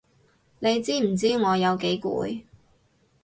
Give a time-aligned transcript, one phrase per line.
[0.57, 2.41] 你知唔知我有幾攰？